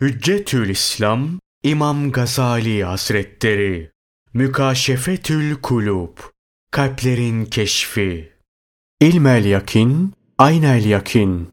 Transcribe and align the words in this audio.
Hüccetül 0.00 0.68
İslam 0.68 1.28
İmam 1.62 2.12
Gazali 2.12 2.84
Hazretleri 2.84 3.90
Mükaşefetül 4.34 5.54
Kulub 5.54 6.18
Kalplerin 6.70 7.44
Keşfi 7.44 8.32
İlmel 9.00 9.44
Yakin 9.44 10.12
Aynel 10.38 10.84
Yakin 10.84 11.48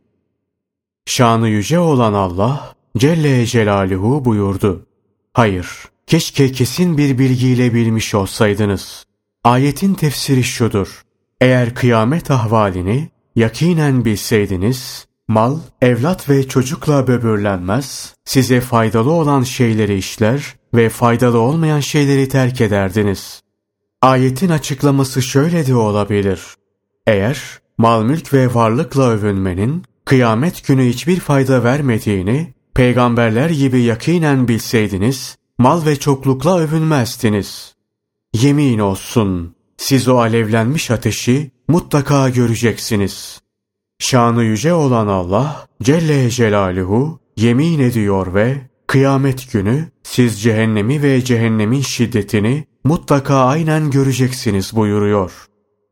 Şanı 1.05 1.49
yüce 1.49 1.79
olan 1.79 2.13
Allah 2.13 2.75
Celle 2.97 3.45
Celaluhu 3.45 4.25
buyurdu. 4.25 4.85
Hayır, 5.33 5.67
keşke 6.07 6.51
kesin 6.51 6.97
bir 6.97 7.17
bilgiyle 7.19 7.73
bilmiş 7.73 8.15
olsaydınız. 8.15 9.05
Ayetin 9.43 9.93
tefsiri 9.93 10.43
şudur. 10.43 11.01
Eğer 11.41 11.75
kıyamet 11.75 12.31
ahvalini 12.31 13.09
yakinen 13.35 14.05
bilseydiniz, 14.05 15.07
Mal, 15.33 15.59
evlat 15.81 16.29
ve 16.29 16.47
çocukla 16.47 17.07
böbürlenmez, 17.07 18.15
size 18.25 18.61
faydalı 18.61 19.11
olan 19.11 19.43
şeyleri 19.43 19.97
işler 19.97 20.55
ve 20.73 20.89
faydalı 20.89 21.39
olmayan 21.39 21.79
şeyleri 21.79 22.29
terk 22.29 22.61
ederdiniz. 22.61 23.41
Ayetin 24.01 24.49
açıklaması 24.49 25.21
şöyle 25.21 25.67
de 25.67 25.75
olabilir. 25.75 26.41
Eğer 27.07 27.41
mal 27.77 28.03
mülk 28.03 28.33
ve 28.33 28.53
varlıkla 28.53 29.09
övünmenin 29.09 29.83
kıyamet 30.05 30.67
günü 30.67 30.89
hiçbir 30.89 31.19
fayda 31.19 31.63
vermediğini 31.63 32.53
peygamberler 32.75 33.49
gibi 33.49 33.81
yakinen 33.81 34.47
bilseydiniz, 34.47 35.37
mal 35.57 35.85
ve 35.85 35.95
çoklukla 35.95 36.59
övünmezdiniz. 36.59 37.75
Yemin 38.33 38.79
olsun, 38.79 39.55
siz 39.77 40.07
o 40.07 40.17
alevlenmiş 40.17 40.91
ateşi 40.91 41.51
mutlaka 41.67 42.29
göreceksiniz.'' 42.29 43.42
Şanı 44.03 44.43
yüce 44.43 44.73
olan 44.73 45.07
Allah 45.07 45.67
Celle 45.83 46.29
Celaluhu 46.29 47.19
yemin 47.37 47.79
ediyor 47.79 48.33
ve 48.33 48.57
kıyamet 48.87 49.51
günü 49.51 49.91
siz 50.03 50.41
cehennemi 50.41 51.03
ve 51.03 51.23
cehennemin 51.23 51.81
şiddetini 51.81 52.67
mutlaka 52.83 53.45
aynen 53.45 53.91
göreceksiniz 53.91 54.75
buyuruyor. 54.75 55.31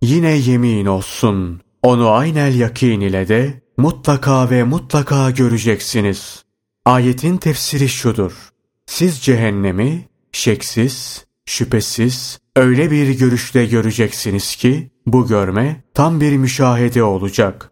Yine 0.01 0.31
yemin 0.31 0.85
olsun 0.85 1.61
onu 1.83 2.09
aynel 2.09 2.55
yakin 2.55 3.01
ile 3.01 3.27
de 3.27 3.61
mutlaka 3.77 4.49
ve 4.49 4.63
mutlaka 4.63 5.31
göreceksiniz. 5.31 6.43
Ayetin 6.85 7.37
tefsiri 7.37 7.89
şudur. 7.89 8.49
Siz 8.85 9.19
cehennemi 9.19 10.05
şeksiz, 10.31 11.25
şüphesiz 11.45 12.39
öyle 12.55 12.91
bir 12.91 13.09
görüşte 13.09 13.65
göreceksiniz 13.65 14.55
ki 14.55 14.91
bu 15.05 15.27
görme 15.27 15.83
tam 15.93 16.21
bir 16.21 16.37
müşahede 16.37 17.03
olacak. 17.03 17.70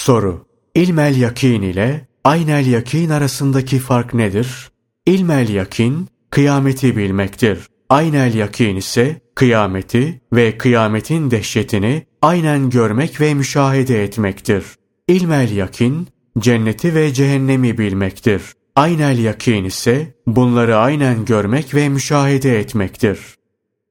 Soru 0.00 0.46
İlmel 0.74 1.16
yakin 1.16 1.62
ile 1.62 2.08
aynel 2.24 2.66
yakin 2.66 3.10
arasındaki 3.10 3.78
fark 3.78 4.14
nedir? 4.14 4.70
İlmel 5.06 5.48
yakin, 5.48 6.08
kıyameti 6.30 6.96
bilmektir. 6.96 7.58
Aynel 7.88 8.34
yakin 8.34 8.76
ise 8.76 9.20
kıyameti 9.34 10.20
ve 10.32 10.58
kıyametin 10.58 11.30
dehşetini 11.30 12.06
aynen 12.22 12.70
görmek 12.70 13.20
ve 13.20 13.34
müşahede 13.34 14.04
etmektir. 14.04 14.64
İlmel 15.08 15.50
yakin, 15.50 16.08
cenneti 16.38 16.94
ve 16.94 17.12
cehennemi 17.12 17.78
bilmektir. 17.78 18.42
Aynel 18.76 19.18
yakin 19.18 19.64
ise 19.64 20.14
bunları 20.26 20.76
aynen 20.76 21.24
görmek 21.24 21.74
ve 21.74 21.88
müşahede 21.88 22.58
etmektir. 22.58 23.18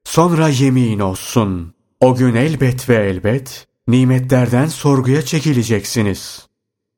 Sonra 0.04 0.50
yemin 0.50 1.00
olsun. 1.00 1.74
O 2.00 2.16
gün 2.16 2.36
elbet 2.36 2.90
ve 2.90 2.96
elbet 2.96 3.69
nimetlerden 3.92 4.66
sorguya 4.66 5.22
çekileceksiniz. 5.22 6.48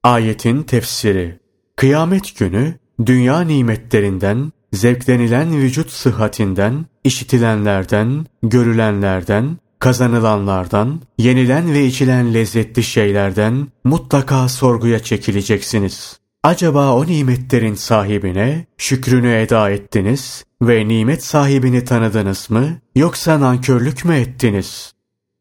Ayetin 0.04 0.64
tefsiri 0.64 1.40
Kıyamet 1.76 2.40
günü 2.40 2.76
dünya 3.06 3.42
nimetlerinden, 3.42 4.52
zevklenilen 4.74 5.58
vücut 5.58 5.92
sıhhatinden, 5.92 6.86
işitilenlerden, 7.04 8.26
görülenlerden, 8.44 9.58
kazanılanlardan, 9.80 11.02
yenilen 11.18 11.74
ve 11.74 11.86
içilen 11.86 12.34
lezzetli 12.34 12.84
şeylerden 12.84 13.68
mutlaka 13.84 14.50
sorguya 14.50 15.00
çekileceksiniz. 15.00 16.20
Acaba 16.44 16.96
o 16.96 17.06
nimetlerin 17.06 17.76
sahibine 17.76 18.66
şükrünü 18.78 19.34
eda 19.34 19.70
ettiniz 19.70 20.46
ve 20.62 20.88
nimet 20.88 21.24
sahibini 21.24 21.86
tanıdınız 21.86 22.50
mı 22.50 22.78
yoksa 22.96 23.40
nankörlük 23.40 24.06
mü 24.06 24.16
ettiniz? 24.16 24.94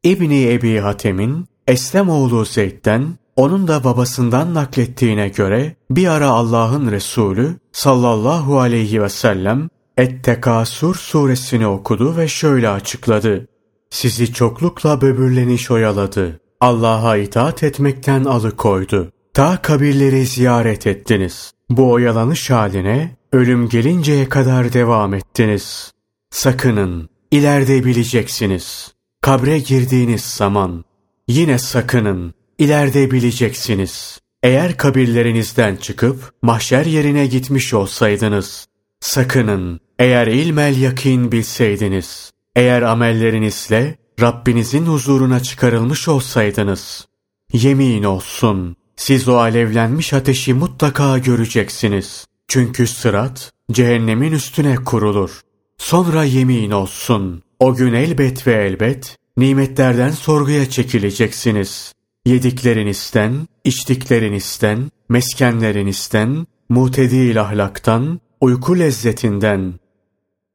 İbni 0.03 0.51
Ebi 0.51 0.77
Hatem'in 0.77 1.45
Eslem 1.67 2.09
oğlu 2.09 2.45
Zeyd'den 2.45 3.07
onun 3.35 3.67
da 3.67 3.83
babasından 3.83 4.53
naklettiğine 4.53 5.29
göre 5.29 5.75
bir 5.91 6.07
ara 6.07 6.29
Allah'ın 6.29 6.91
Resulü 6.91 7.55
sallallahu 7.71 8.59
aleyhi 8.59 9.01
ve 9.01 9.09
sellem 9.09 9.69
Et-Tekasur 9.97 10.95
suresini 10.95 11.67
okudu 11.67 12.17
ve 12.17 12.27
şöyle 12.27 12.69
açıkladı. 12.69 13.47
Sizi 13.89 14.33
çoklukla 14.33 15.01
böbürleniş 15.01 15.71
oyaladı. 15.71 16.39
Allah'a 16.59 17.17
itaat 17.17 17.63
etmekten 17.63 18.25
alıkoydu. 18.25 19.11
Ta 19.33 19.61
kabirleri 19.61 20.25
ziyaret 20.25 20.87
ettiniz. 20.87 21.51
Bu 21.69 21.91
oyalanış 21.91 22.49
haline 22.49 23.15
ölüm 23.33 23.69
gelinceye 23.69 24.29
kadar 24.29 24.73
devam 24.73 25.13
ettiniz. 25.13 25.91
Sakının, 26.29 27.09
ileride 27.31 27.85
bileceksiniz. 27.85 28.91
Kabre 29.21 29.59
girdiğiniz 29.59 30.21
zaman 30.21 30.83
yine 31.27 31.59
sakının, 31.59 32.33
ileride 32.57 33.11
bileceksiniz. 33.11 34.19
Eğer 34.43 34.77
kabirlerinizden 34.77 35.75
çıkıp 35.75 36.33
mahşer 36.41 36.85
yerine 36.85 37.27
gitmiş 37.27 37.73
olsaydınız, 37.73 38.67
sakının, 38.99 39.79
eğer 39.99 40.27
ilmel 40.27 40.77
yakin 40.77 41.31
bilseydiniz, 41.31 42.31
eğer 42.55 42.81
amellerinizle 42.81 43.97
Rabbinizin 44.21 44.85
huzuruna 44.85 45.39
çıkarılmış 45.39 46.07
olsaydınız, 46.07 47.07
yemin 47.53 48.03
olsun, 48.03 48.75
siz 48.95 49.27
o 49.27 49.37
alevlenmiş 49.37 50.13
ateşi 50.13 50.53
mutlaka 50.53 51.17
göreceksiniz. 51.17 52.25
Çünkü 52.47 52.87
sırat 52.87 53.51
cehennemin 53.71 54.31
üstüne 54.31 54.75
kurulur. 54.75 55.41
Sonra 55.77 56.23
yemin 56.23 56.71
olsun, 56.71 57.43
o 57.59 57.75
gün 57.75 57.93
elbet 57.93 58.47
ve 58.47 58.53
elbet 58.53 59.17
nimetlerden 59.37 60.11
sorguya 60.11 60.69
çekileceksiniz. 60.69 61.93
Yediklerinizden, 62.25 63.47
içtiklerinizden, 63.63 64.91
meskenlerinizden, 65.09 66.47
mutedil 66.69 67.41
ahlaktan, 67.41 68.19
uyku 68.41 68.79
lezzetinden. 68.79 69.73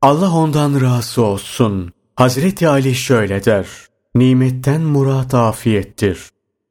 Allah 0.03 0.33
ondan 0.35 0.81
razı 0.81 1.23
olsun. 1.23 1.93
Hazreti 2.17 2.69
Ali 2.69 2.95
şöyle 2.95 3.45
der. 3.45 3.67
Nimetten 4.15 4.81
murat 4.81 5.35
afiyettir. 5.35 6.19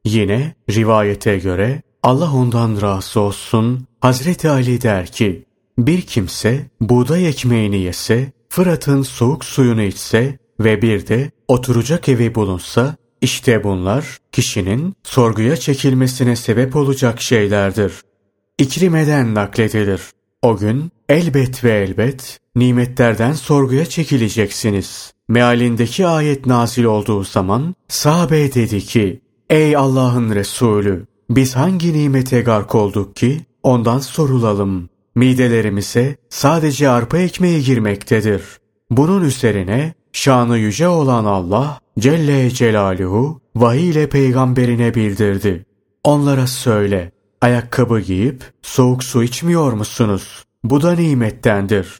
Yine 0.06 0.56
rivayete 0.70 1.38
göre 1.38 1.82
Allah 2.04 2.34
ondan 2.34 2.82
razı 2.82 3.20
olsun. 3.20 3.88
Hazreti 4.02 4.50
Ali 4.50 4.82
der 4.82 5.08
ki, 5.08 5.46
bir 5.78 6.02
kimse 6.02 6.70
buğday 6.82 7.28
ekmeğini 7.28 7.78
yese, 7.78 8.32
Fırat'ın 8.50 9.02
soğuk 9.02 9.46
suyunu 9.46 9.82
içse 9.82 10.38
ve 10.60 10.82
bir 10.82 11.08
de 11.08 11.32
oturacak 11.48 12.10
evi 12.10 12.36
bulunsa, 12.36 12.96
işte 13.22 13.64
bunlar 13.64 14.18
kişinin 14.32 14.96
sorguya 15.04 15.58
çekilmesine 15.58 16.36
sebep 16.36 16.76
olacak 16.76 17.22
şeylerdir. 17.22 17.94
İkrimeden 18.58 19.34
nakledilir. 19.36 20.02
O 20.42 20.58
gün 20.58 20.92
elbet 21.10 21.64
ve 21.64 21.72
elbet 21.72 22.40
nimetlerden 22.56 23.34
sorguya 23.34 23.86
çekileceksiniz. 23.86 25.14
Mealindeki 25.28 26.08
ayet 26.08 26.46
nazil 26.46 26.84
olduğu 26.84 27.24
zaman 27.24 27.76
sahabe 27.88 28.54
dedi 28.54 28.82
ki, 28.82 29.22
Ey 29.50 29.76
Allah'ın 29.76 30.36
Resulü! 30.36 31.06
Biz 31.30 31.56
hangi 31.56 31.94
nimete 31.94 32.42
gark 32.42 32.76
olduk 32.76 33.16
ki 33.16 33.42
ondan 33.64 34.00
sorulalım. 34.00 34.90
Midelerimize 35.16 36.16
sadece 36.30 36.90
arpa 36.90 37.18
ekmeği 37.18 37.64
girmektedir. 37.64 38.42
Bunun 38.90 39.24
üzerine 39.24 39.94
şanı 40.16 40.58
yüce 40.58 40.88
olan 40.88 41.26
Allah 41.26 41.80
Celle 42.00 42.50
Celaluhu 42.50 43.42
vahiy 43.56 43.90
ile 43.90 44.10
peygamberine 44.10 44.96
bildirdi. 44.96 45.66
Onlara 46.04 46.48
söyle, 46.48 47.12
ayakkabı 47.42 48.00
giyip 48.00 48.44
soğuk 48.62 49.04
su 49.04 49.24
içmiyor 49.24 49.74
musunuz? 49.74 50.46
Bu 50.64 50.82
da 50.82 50.92
nimettendir. 50.92 52.00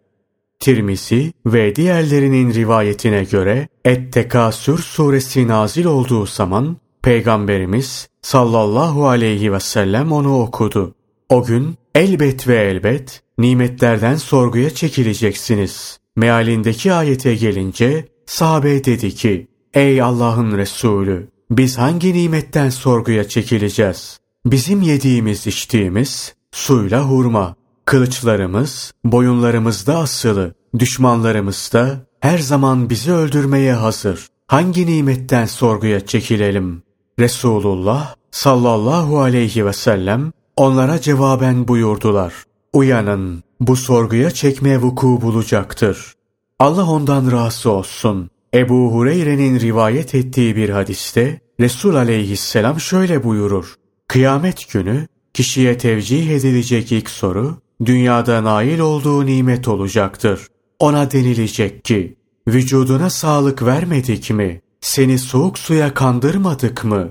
Tirmisi 0.60 1.34
ve 1.46 1.76
diğerlerinin 1.76 2.54
rivayetine 2.54 3.24
göre 3.24 3.68
Et-Tekasür 3.86 4.78
suresi 4.78 5.48
nazil 5.48 5.86
olduğu 5.86 6.26
zaman 6.26 6.78
Peygamberimiz 7.02 8.08
sallallahu 8.22 9.08
aleyhi 9.08 9.54
ve 9.54 9.60
sellem 9.60 10.12
onu 10.12 10.42
okudu. 10.42 10.96
O 11.30 11.44
gün 11.44 11.76
elbet 11.96 12.48
ve 12.48 12.56
elbet 12.56 13.22
nimetlerden 13.38 14.16
sorguya 14.16 14.70
çekileceksiniz. 14.70 16.00
Mealindeki 16.16 16.94
ayete 16.94 17.36
gelince 17.36 18.08
sahabe 18.26 18.86
dedi 18.86 19.16
ki 19.16 19.48
Ey 19.74 20.02
Allah'ın 20.02 20.58
Resulü 20.58 21.28
biz 21.52 21.78
hangi 21.78 22.14
nimetten 22.14 22.70
sorguya 22.70 23.28
çekileceğiz? 23.28 24.20
Bizim 24.46 24.82
yediğimiz 24.82 25.48
içtiğimiz 25.48 26.36
suyla 26.52 27.04
hurma. 27.04 27.56
Kılıçlarımız 27.86 28.94
boyunlarımızda 29.04 29.98
asılı. 29.98 30.54
Düşmanlarımız 30.80 31.70
da 31.74 32.08
her 32.20 32.38
zaman 32.38 32.90
bizi 32.90 33.12
öldürmeye 33.12 33.74
hazır. 33.74 34.28
Hangi 34.48 34.86
nimetten 34.86 35.46
sorguya 35.46 36.06
çekilelim? 36.06 36.84
Resulullah 37.20 38.16
sallallahu 38.32 39.20
aleyhi 39.20 39.66
ve 39.66 39.74
sellem 39.74 40.32
onlara 40.58 41.02
cevaben 41.02 41.68
buyurdular. 41.68 42.34
Uyanın, 42.74 43.44
bu 43.60 43.76
sorguya 43.76 44.32
çekme 44.32 44.82
vuku 44.82 45.22
bulacaktır. 45.22 46.14
Allah 46.60 46.90
ondan 46.90 47.32
razı 47.32 47.72
olsun. 47.72 48.30
Ebu 48.54 48.94
Hureyre'nin 48.94 49.60
rivayet 49.60 50.16
ettiği 50.16 50.56
bir 50.56 50.70
hadiste 50.70 51.40
Resul 51.60 51.96
aleyhisselam 51.96 52.80
şöyle 52.80 53.24
buyurur. 53.24 53.76
Kıyamet 54.08 54.74
günü 54.74 55.08
kişiye 55.34 55.78
tevcih 55.78 56.30
edilecek 56.30 56.92
ilk 56.92 57.10
soru 57.10 57.58
dünyada 57.86 58.44
nail 58.44 58.80
olduğu 58.80 59.26
nimet 59.26 59.68
olacaktır. 59.68 60.48
Ona 60.80 61.12
denilecek 61.12 61.86
ki 61.86 62.16
vücuduna 62.48 63.10
sağlık 63.10 63.66
vermedik 63.66 64.32
mi? 64.32 64.62
Seni 64.82 65.20
soğuk 65.20 65.60
suya 65.60 65.94
kandırmadık 65.94 66.84
mı? 66.84 67.10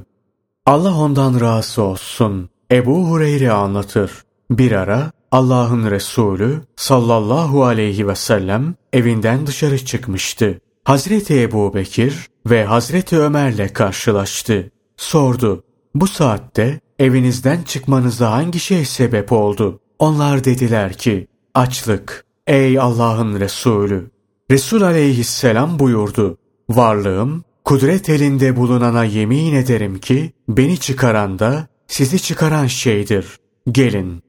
Allah 0.67 0.95
ondan 0.95 1.41
razı 1.41 1.83
olsun. 1.83 2.49
Ebu 2.73 3.09
Hureyre 3.09 3.53
anlatır. 3.53 4.11
Bir 4.51 4.73
ara 4.73 5.13
Allah'ın 5.35 5.91
Resulü 5.91 6.61
sallallahu 6.77 7.65
aleyhi 7.65 8.09
ve 8.09 8.15
sellem 8.15 8.75
evinden 8.93 9.47
dışarı 9.47 9.85
çıkmıştı. 9.85 10.61
Hazreti 10.85 11.43
Ebu 11.43 11.75
Bekir 11.75 12.29
ve 12.47 12.65
Hazreti 12.65 13.19
Ömer'le 13.19 13.69
karşılaştı. 13.69 14.71
Sordu, 14.97 15.65
bu 15.95 16.07
saatte 16.07 16.81
evinizden 16.99 17.63
çıkmanıza 17.63 18.31
hangi 18.33 18.61
şey 18.61 18.85
sebep 18.85 19.33
oldu? 19.33 19.81
Onlar 19.99 20.45
dediler 20.45 20.93
ki, 20.93 21.27
açlık. 21.55 22.25
Ey 22.47 22.79
Allah'ın 22.79 23.41
Resulü! 23.41 24.11
Resul 24.51 24.83
aleyhisselam 24.83 25.79
buyurdu, 25.79 26.39
varlığım, 26.71 27.45
kudret 27.65 28.09
elinde 28.09 28.57
bulunana 28.57 29.05
yemin 29.05 29.55
ederim 29.55 29.99
ki, 29.99 30.33
beni 30.49 30.79
çıkaran 30.79 31.39
da 31.39 31.67
sizi 31.87 32.23
çıkaran 32.23 32.67
şeydir. 32.67 33.27
Gelin. 33.73 34.25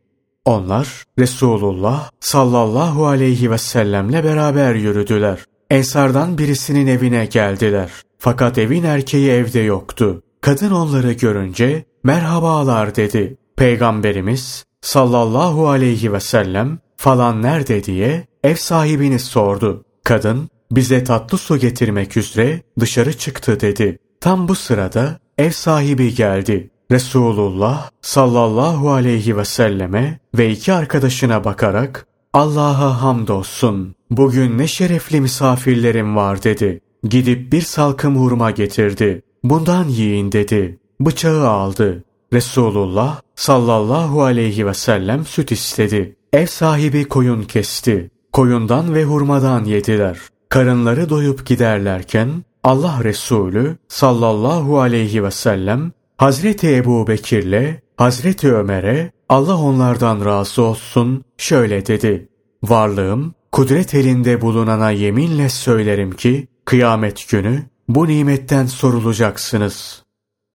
Onlar 0.46 1.04
Resulullah 1.20 2.10
sallallahu 2.20 3.08
aleyhi 3.08 3.52
ve 3.52 3.58
sellemle 3.58 4.24
beraber 4.24 4.76
yürüdüler. 4.76 5.40
Ensardan 5.70 6.38
birisinin 6.38 6.88
evine 6.88 7.26
geldiler. 7.26 7.92
Fakat 8.20 8.58
evin 8.58 8.84
erkeği 8.84 9.30
evde 9.30 9.60
yoktu. 9.60 10.22
Kadın 10.42 10.72
onları 10.72 11.12
görünce 11.14 11.86
merhabalar 12.04 12.96
dedi. 12.96 13.38
Peygamberimiz 13.56 14.66
sallallahu 14.82 15.70
aleyhi 15.70 16.14
ve 16.14 16.20
sellem 16.20 16.80
falan 16.98 17.42
nerede 17.42 17.84
diye 17.84 18.28
ev 18.44 18.56
sahibini 18.56 19.20
sordu. 19.20 19.84
Kadın 20.04 20.50
bize 20.72 21.04
tatlı 21.04 21.38
su 21.38 21.58
getirmek 21.58 22.18
üzere 22.18 22.62
dışarı 22.80 23.18
çıktı 23.18 23.60
dedi. 23.60 24.00
Tam 24.22 24.48
bu 24.48 24.56
sırada 24.56 25.20
ev 25.38 25.52
sahibi 25.52 26.16
geldi. 26.16 26.70
Resulullah 26.92 27.90
sallallahu 28.02 28.92
aleyhi 28.92 29.38
ve 29.38 29.46
selleme 29.46 30.20
ve 30.38 30.50
iki 30.50 30.74
arkadaşına 30.74 31.44
bakarak 31.44 32.08
Allah'a 32.34 33.02
hamdolsun 33.02 33.96
bugün 34.12 34.58
ne 34.58 34.68
şerefli 34.68 35.22
misafirlerim 35.22 36.16
var 36.16 36.44
dedi. 36.44 36.82
Gidip 37.04 37.52
bir 37.52 37.62
salkım 37.62 38.18
hurma 38.18 38.52
getirdi. 38.52 39.22
Bundan 39.44 39.88
yiyin 39.88 40.32
dedi. 40.32 40.80
Bıçağı 41.00 41.50
aldı. 41.50 42.04
Resulullah 42.34 43.22
sallallahu 43.36 44.24
aleyhi 44.24 44.68
ve 44.68 44.74
sellem 44.74 45.26
süt 45.26 45.52
istedi. 45.52 46.16
Ev 46.34 46.46
sahibi 46.46 47.04
koyun 47.08 47.44
kesti. 47.44 48.12
Koyundan 48.34 48.94
ve 48.94 49.04
hurmadan 49.04 49.64
yediler. 49.64 50.18
Karınları 50.50 51.10
doyup 51.10 51.46
giderlerken 51.46 52.30
Allah 52.64 53.00
Resulü 53.04 53.78
sallallahu 53.88 54.80
aleyhi 54.80 55.24
ve 55.24 55.32
sellem 55.32 55.92
Hazreti 56.18 56.76
Ebu 56.76 57.08
Bekir'le 57.08 57.82
Hazreti 57.98 58.54
Ömer'e 58.54 59.12
Allah 59.30 59.58
onlardan 59.58 60.26
razı 60.26 60.62
olsun 60.62 61.24
şöyle 61.38 61.86
dedi. 61.86 62.30
Varlığım 62.64 63.34
kudret 63.52 63.94
elinde 63.94 64.42
bulunana 64.42 64.92
yeminle 64.92 65.50
söylerim 65.50 66.12
ki 66.12 66.48
kıyamet 66.66 67.30
günü 67.30 67.64
bu 67.88 68.08
nimetten 68.08 68.66
sorulacaksınız. 68.66 70.05